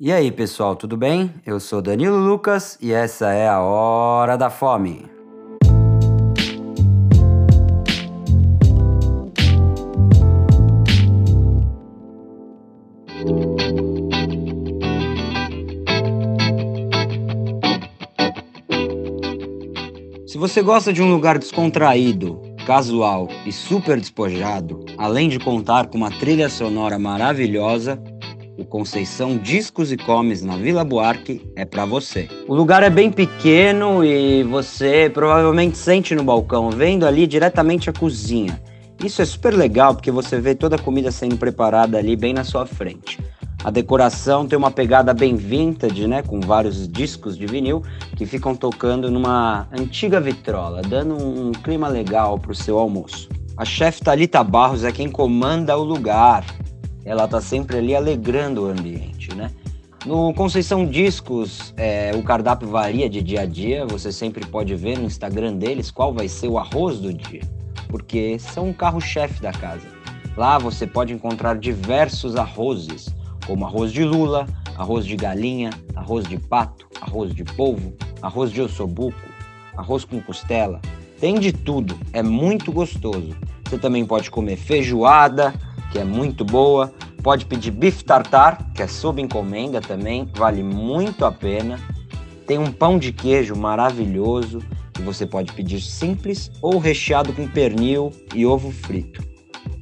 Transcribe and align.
E 0.00 0.12
aí, 0.12 0.30
pessoal, 0.30 0.76
tudo 0.76 0.96
bem? 0.96 1.34
Eu 1.44 1.58
sou 1.58 1.82
Danilo 1.82 2.18
Lucas 2.18 2.78
e 2.80 2.92
essa 2.92 3.32
é 3.32 3.48
a 3.48 3.58
Hora 3.58 4.36
da 4.36 4.48
Fome. 4.48 5.06
Se 20.28 20.38
você 20.38 20.62
gosta 20.62 20.92
de 20.92 21.02
um 21.02 21.10
lugar 21.10 21.40
descontraído, 21.40 22.40
casual 22.64 23.26
e 23.44 23.50
super 23.50 23.98
despojado, 23.98 24.84
além 24.96 25.28
de 25.28 25.40
contar 25.40 25.88
com 25.88 25.98
uma 25.98 26.12
trilha 26.12 26.48
sonora 26.48 27.00
maravilhosa, 27.00 28.00
o 28.58 28.64
Conceição 28.64 29.38
Discos 29.38 29.92
e 29.92 29.96
Comes 29.96 30.42
na 30.42 30.56
Vila 30.56 30.84
Buarque 30.84 31.48
é 31.54 31.64
para 31.64 31.86
você. 31.86 32.28
O 32.48 32.54
lugar 32.54 32.82
é 32.82 32.90
bem 32.90 33.08
pequeno 33.08 34.04
e 34.04 34.42
você 34.42 35.08
provavelmente 35.14 35.78
sente 35.78 36.12
no 36.12 36.24
balcão, 36.24 36.68
vendo 36.68 37.06
ali 37.06 37.24
diretamente 37.24 37.88
a 37.88 37.92
cozinha. 37.92 38.60
Isso 39.02 39.22
é 39.22 39.24
super 39.24 39.54
legal 39.54 39.94
porque 39.94 40.10
você 40.10 40.40
vê 40.40 40.56
toda 40.56 40.74
a 40.74 40.78
comida 40.78 41.12
sendo 41.12 41.36
preparada 41.36 41.96
ali 41.96 42.16
bem 42.16 42.34
na 42.34 42.42
sua 42.42 42.66
frente. 42.66 43.20
A 43.62 43.70
decoração 43.70 44.46
tem 44.46 44.58
uma 44.58 44.72
pegada 44.72 45.14
bem 45.14 45.36
vintage, 45.36 46.08
né, 46.08 46.22
com 46.22 46.40
vários 46.40 46.88
discos 46.88 47.36
de 47.36 47.46
vinil 47.46 47.82
que 48.16 48.26
ficam 48.26 48.56
tocando 48.56 49.08
numa 49.08 49.68
antiga 49.72 50.20
vitrola, 50.20 50.82
dando 50.82 51.14
um 51.14 51.52
clima 51.52 51.86
legal 51.86 52.38
para 52.38 52.52
o 52.52 52.54
seu 52.56 52.76
almoço. 52.76 53.28
A 53.56 53.64
chefe 53.64 54.00
Talita 54.02 54.42
Barros 54.42 54.84
é 54.84 54.90
quem 54.90 55.08
comanda 55.08 55.76
o 55.76 55.82
lugar 55.82 56.44
ela 57.08 57.26
tá 57.26 57.40
sempre 57.40 57.78
ali 57.78 57.96
alegrando 57.96 58.64
o 58.64 58.66
ambiente, 58.66 59.34
né? 59.34 59.50
No 60.04 60.34
Conceição 60.34 60.84
Discos, 60.84 61.72
é, 61.74 62.12
o 62.14 62.22
cardápio 62.22 62.68
varia 62.68 63.08
de 63.08 63.22
dia 63.22 63.40
a 63.40 63.46
dia, 63.46 63.86
você 63.86 64.12
sempre 64.12 64.44
pode 64.46 64.74
ver 64.74 64.98
no 64.98 65.06
Instagram 65.06 65.54
deles 65.54 65.90
qual 65.90 66.12
vai 66.12 66.28
ser 66.28 66.48
o 66.48 66.58
arroz 66.58 66.98
do 66.98 67.12
dia, 67.12 67.40
porque 67.88 68.38
são 68.38 68.68
o 68.68 68.74
carro-chefe 68.74 69.40
da 69.40 69.52
casa. 69.52 69.86
Lá 70.36 70.58
você 70.58 70.86
pode 70.86 71.14
encontrar 71.14 71.56
diversos 71.56 72.36
arrozes, 72.36 73.08
como 73.46 73.64
arroz 73.64 73.90
de 73.90 74.04
lula, 74.04 74.46
arroz 74.76 75.06
de 75.06 75.16
galinha, 75.16 75.70
arroz 75.96 76.28
de 76.28 76.36
pato, 76.36 76.86
arroz 77.00 77.34
de 77.34 77.42
polvo, 77.42 77.94
arroz 78.20 78.52
de 78.52 78.60
ossobuco, 78.60 79.16
arroz 79.74 80.04
com 80.04 80.20
costela. 80.20 80.78
Tem 81.18 81.40
de 81.40 81.52
tudo, 81.52 81.98
é 82.12 82.22
muito 82.22 82.70
gostoso. 82.70 83.34
Você 83.64 83.78
também 83.78 84.04
pode 84.04 84.30
comer 84.30 84.56
feijoada, 84.56 85.54
que 85.90 85.98
é 85.98 86.04
muito 86.04 86.44
boa. 86.44 86.92
Pode 87.22 87.46
pedir 87.46 87.70
bife 87.70 88.04
tartar, 88.04 88.72
que 88.72 88.82
é 88.82 88.86
sob 88.86 89.20
encomenda 89.20 89.80
também, 89.80 90.28
vale 90.34 90.62
muito 90.62 91.24
a 91.24 91.32
pena. 91.32 91.78
Tem 92.46 92.58
um 92.58 92.72
pão 92.72 92.98
de 92.98 93.12
queijo 93.12 93.54
maravilhoso 93.56 94.60
que 94.94 95.02
você 95.02 95.26
pode 95.26 95.52
pedir 95.52 95.80
simples 95.80 96.50
ou 96.62 96.78
recheado 96.78 97.32
com 97.32 97.46
pernil 97.46 98.10
e 98.34 98.46
ovo 98.46 98.70
frito. 98.70 99.22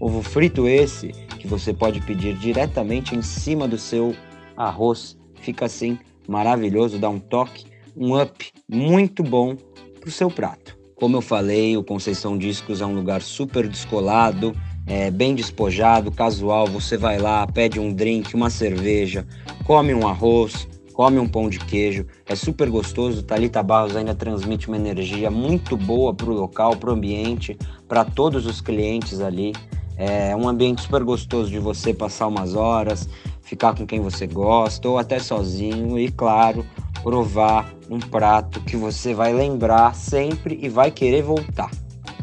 Ovo 0.01 0.23
frito 0.23 0.67
esse 0.67 1.09
que 1.39 1.47
você 1.47 1.73
pode 1.73 2.01
pedir 2.01 2.37
diretamente 2.37 3.15
em 3.15 3.23
cima 3.23 3.69
do 3.69 3.79
seu 3.79 4.15
arroz. 4.57 5.17
Fica 5.41 5.67
assim 5.67 5.99
maravilhoso, 6.29 6.99
dá 6.99 7.09
um 7.09 7.21
toque, 7.21 7.67
um 7.97 8.21
up 8.21 8.51
muito 8.69 9.23
bom 9.23 9.57
para 10.01 10.09
o 10.09 10.13
seu 10.13 10.31
prato. 10.31 10.77
Como 10.97 11.17
eu 11.17 11.21
falei, 11.21 11.77
o 11.77 11.85
Conceição 11.85 12.37
Discos 12.37 12.81
é 12.81 12.87
um 12.87 12.95
lugar 12.95 13.23
super 13.23 13.69
descolado, 13.69 14.55
é, 14.87 15.11
bem 15.11 15.35
despojado, 15.35 16.11
casual. 16.11 16.67
Você 16.69 16.97
vai 16.97 17.19
lá, 17.19 17.47
pede 17.47 17.81
um 17.81 17.93
drink, 17.93 18.35
uma 18.35 18.49
cerveja, 18.49 19.27
come 19.65 19.93
um 19.93 20.07
arroz, 20.07 20.69
come 20.93 21.19
um 21.19 21.29
pão 21.29 21.49
de 21.49 21.59
queijo. 21.59 22.07
É 22.27 22.35
super 22.35 22.71
gostoso. 22.71 23.23
Talita 23.23 23.63
Barros 23.63 23.97
ainda 23.97 24.15
transmite 24.15 24.69
uma 24.69 24.77
energia 24.77 25.31
muito 25.31 25.77
boa 25.77 26.15
para 26.15 26.31
o 26.31 26.35
local, 26.35 26.77
para 26.77 26.91
o 26.91 26.95
ambiente, 26.95 27.59
para 27.89 28.05
todos 28.05 28.47
os 28.47 28.61
clientes 28.61 29.21
ali. 29.21 29.53
É 29.99 30.37
um 30.37 30.49
ambiente 30.49 30.83
super 30.83 31.03
gostoso 31.03 31.51
de 31.51 31.59
você 31.59 31.93
passar 31.93 32.27
umas 32.27 32.55
horas, 32.55 33.09
ficar 33.41 33.75
com 33.75 33.87
quem 33.87 34.01
você 34.01 34.27
gosta 34.27 34.89
ou 34.89 34.99
até 34.99 35.19
sozinho 35.19 35.99
e, 35.99 36.11
claro, 36.11 36.67
provar 37.03 37.73
um 37.89 37.99
prato 37.99 38.61
que 38.61 38.77
você 38.77 39.15
vai 39.15 39.33
lembrar 39.33 39.95
sempre 39.95 40.59
e 40.61 40.69
vai 40.69 40.91
querer 40.91 41.23
voltar. 41.23 41.71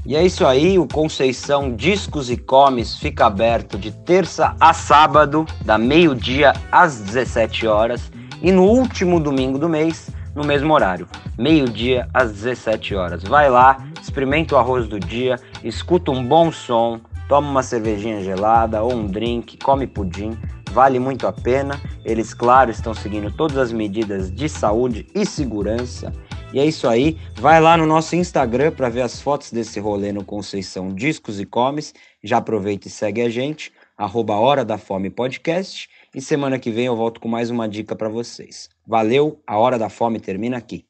E 0.05 0.17
é 0.17 0.25
isso 0.25 0.45
aí, 0.45 0.77
o 0.77 0.85
Conceição 0.85 1.73
Discos 1.73 2.29
e 2.29 2.35
Comes 2.35 2.97
fica 2.97 3.25
aberto 3.25 3.77
de 3.77 3.89
terça 3.89 4.53
a 4.59 4.73
sábado, 4.73 5.45
da 5.63 5.77
meio-dia 5.77 6.51
às 6.69 6.99
17 6.99 7.65
horas, 7.67 8.11
e 8.41 8.51
no 8.51 8.63
último 8.63 9.17
domingo 9.17 9.57
do 9.57 9.69
mês, 9.69 10.09
no 10.35 10.43
mesmo 10.43 10.73
horário, 10.73 11.07
meio-dia 11.37 12.09
às 12.13 12.33
17 12.33 12.93
horas. 12.95 13.23
Vai 13.23 13.49
lá, 13.49 13.77
experimenta 14.01 14.55
o 14.55 14.57
arroz 14.57 14.89
do 14.89 14.99
dia, 14.99 15.39
escuta 15.63 16.11
um 16.11 16.27
bom 16.27 16.51
som, 16.51 16.99
toma 17.29 17.49
uma 17.49 17.63
cervejinha 17.63 18.21
gelada 18.21 18.83
ou 18.83 18.93
um 18.93 19.07
drink, 19.07 19.57
come 19.63 19.87
pudim, 19.87 20.37
vale 20.73 20.99
muito 20.99 21.25
a 21.27 21.31
pena. 21.31 21.79
Eles, 22.03 22.33
claro, 22.33 22.69
estão 22.69 22.93
seguindo 22.93 23.31
todas 23.31 23.57
as 23.57 23.71
medidas 23.71 24.29
de 24.29 24.49
saúde 24.49 25.07
e 25.15 25.25
segurança 25.25 26.11
e 26.53 26.59
é 26.59 26.65
isso 26.65 26.87
aí. 26.87 27.17
Vai 27.35 27.59
lá 27.59 27.75
no 27.75 27.87
nosso 27.87 28.15
Instagram 28.15 28.71
para 28.71 28.87
ver 28.87 29.01
as 29.01 29.19
fotos 29.19 29.51
desse 29.51 29.79
rolê 29.79 30.11
no 30.11 30.23
Conceição 30.23 30.93
Discos 30.93 31.39
e 31.39 31.45
Comes. 31.45 31.93
Já 32.23 32.37
aproveita 32.37 32.87
e 32.87 32.91
segue 32.91 33.21
a 33.21 33.29
gente, 33.29 33.73
arroba 33.97 34.35
Hora 34.35 34.63
da 34.63 34.77
Fome 34.77 35.09
Podcast. 35.09 35.89
E 36.13 36.21
semana 36.21 36.59
que 36.59 36.69
vem 36.69 36.85
eu 36.85 36.95
volto 36.95 37.19
com 37.19 37.27
mais 37.27 37.49
uma 37.49 37.67
dica 37.67 37.95
para 37.95 38.07
vocês. 38.07 38.69
Valeu, 38.85 39.41
a 39.47 39.57
Hora 39.57 39.79
da 39.79 39.89
Fome 39.89 40.19
termina 40.19 40.55
aqui. 40.57 40.85